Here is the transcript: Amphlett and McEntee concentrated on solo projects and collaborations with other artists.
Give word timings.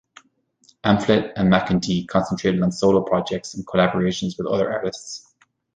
Amphlett 0.83 1.31
and 1.35 1.53
McEntee 1.53 2.07
concentrated 2.07 2.59
on 2.63 2.71
solo 2.71 3.03
projects 3.03 3.53
and 3.53 3.67
collaborations 3.67 4.35
with 4.35 4.47
other 4.47 4.71
artists. 4.73 5.31